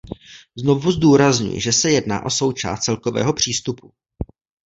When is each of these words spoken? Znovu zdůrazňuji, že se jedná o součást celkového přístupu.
Znovu 0.57 0.91
zdůrazňuji, 0.91 1.61
že 1.61 1.73
se 1.73 1.91
jedná 1.91 2.25
o 2.25 2.29
součást 2.29 2.79
celkového 2.79 3.33
přístupu. 3.33 3.93